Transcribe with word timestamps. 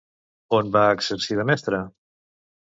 On 0.59 0.71
va 0.77 0.81
exercir 0.95 1.39
de 1.43 1.47
mestra? 1.53 1.85